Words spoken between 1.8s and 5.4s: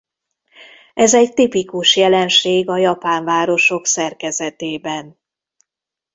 jelenség a japán városok szerkezetében.